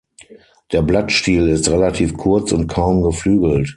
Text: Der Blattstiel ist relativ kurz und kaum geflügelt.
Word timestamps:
Der 0.71 0.81
Blattstiel 0.81 1.47
ist 1.47 1.69
relativ 1.69 2.17
kurz 2.17 2.53
und 2.53 2.65
kaum 2.65 3.03
geflügelt. 3.03 3.69